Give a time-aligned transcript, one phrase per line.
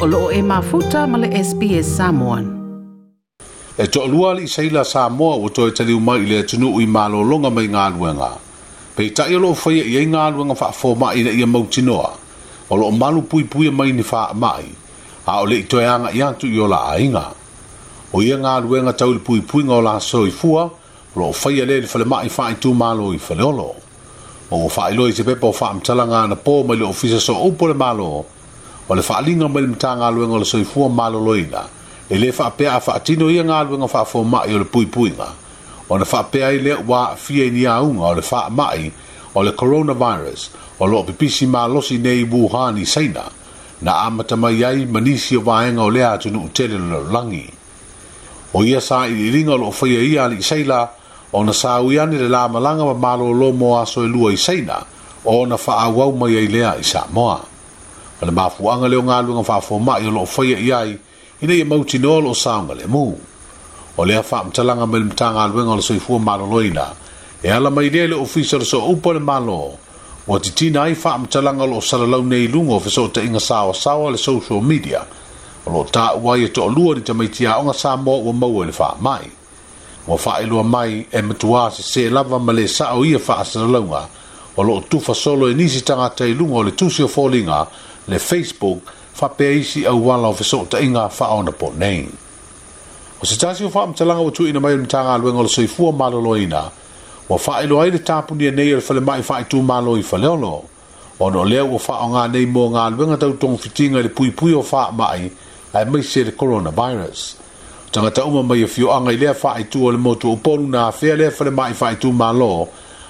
[0.00, 2.44] o loo e mafuta male le SPS Samoan.
[3.76, 6.86] E to alua li saila Samoa o to e tali uma ile le tunu ui
[6.86, 8.30] malolonga mai ngā luenga.
[8.96, 12.08] Pei ta ilo whaia i e ngā luenga wha fōma i le ia mautinoa,
[12.72, 14.64] o loo malu pui pui e mai ni wha mai,
[15.28, 17.24] a o le i toi anga i antu i o la ainga.
[18.16, 20.64] O ia ngā luenga tau li pui pui ngā o la so i fua,
[21.16, 23.70] loo whaia e le li whale mai fai tu malo i whale olo.
[24.50, 27.36] O wha i loi te pepo wha amtala ngā na pō mai le ofisa so
[27.50, 28.12] upo le malo,
[28.90, 31.62] o le faaaliga mai le matagaluega o le soifua maloloina
[32.10, 35.28] e lē faapea a faatino ia galuega faafomaʻi o le pui pui puipuiga
[35.88, 38.90] ona faapea ai lea ua aafia i niauga o le faamaʻi
[39.38, 40.42] o le coronavirus
[40.80, 41.46] o loo pipisi
[41.86, 43.22] si nei wuhan i saina
[43.82, 47.46] na amatamai ai ma nisi o vaega o lea atunuu tele le langi
[48.54, 50.88] o ia sa i o loo faia ia alii saila
[51.32, 54.82] ona sa ui ani le lamalaga ma malōlō mo aso e lua i saina
[55.24, 57.46] ona faaauau mai ai a i sa moa
[58.20, 60.96] Pada mafuanga leo ngalu nga fafo ma yo ya, lo faya iai.
[61.40, 63.14] Ina ye mauti no lo saunga le mu.
[63.96, 66.84] O lea faa mtalanga mele mtanga alwe ngalo soifuwa malo loina.
[67.42, 69.72] E ala maidea le ofisar so upo le malo.
[70.28, 74.18] O titina ai faa mtalanga lo salalau nei lungo fiso ta inga sawa sawa le
[74.18, 75.00] social media.
[75.66, 78.66] O lo taa uwa ye ya, to olua ni tamaitia onga saa moa ua maua
[78.66, 79.30] le faa mai.
[80.08, 84.02] Mo faa ilua mai e matuwa si se lava male sao ia faa salalau nga.
[84.56, 86.70] O lo tufa solo e nisi tangata ilungo le tusio folinga.
[86.70, 87.66] O lo tufa solo e nisi tangata ilungo le tusio folinga.
[88.08, 88.80] le Facebook
[89.12, 89.46] fa pe
[89.84, 92.08] a au wala o fiso ta inga fa ona po nei.
[93.20, 95.92] O se tasi o fa am talanga watu ina mai unitanga alueng o le soifua
[95.92, 96.70] malolo ina,
[97.28, 100.26] wa fa ilo aile tapu ni anei ele fale mai fa itu malo i fale
[100.26, 100.64] olo,
[101.18, 104.08] o no leo o fa o ngā nei mō ngā luenga tau tōng fitinga le
[104.08, 105.30] pui pui o fa mai
[105.74, 107.36] ai mai se le coronavirus.
[107.92, 110.66] Tanga ta uma mai e anga i lea fa itu o le motu o polu
[110.68, 112.68] na fea lea fale mai fa itu malo,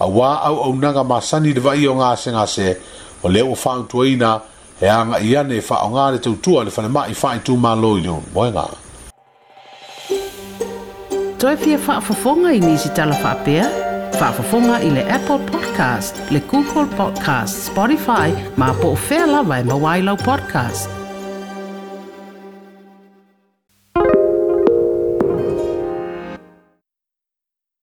[0.00, 2.80] a wā au au ma masani le vai o ngā se ngā se,
[3.22, 4.40] o le o fa utu aina,
[4.82, 7.54] e anga i ane e whao ngā re tau tua le whane mai whae tū
[7.64, 8.24] mā loi ni un.
[8.34, 8.64] Moe ngā.
[11.42, 13.66] Toi pia whaafafonga i nisi tala whaapea?
[14.18, 19.70] Whaafafonga i le Apple Podcast, le Google Podcast, Spotify, ma po o whea lawa e
[19.70, 21.01] mawailau podcast.